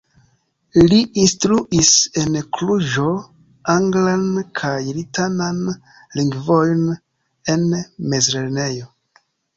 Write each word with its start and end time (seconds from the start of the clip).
Li 0.91 0.95
instruis 1.23 1.91
en 2.21 2.39
Kluĵo 2.57 3.05
anglan 3.75 4.23
kaj 4.61 4.73
latinan 5.01 5.61
lingvojn 6.21 6.83
en 7.55 7.69
mezlernejo. 8.15 8.91